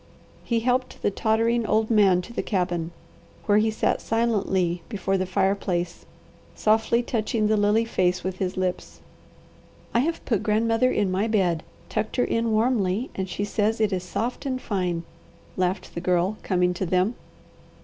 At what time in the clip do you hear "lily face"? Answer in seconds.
7.55-8.23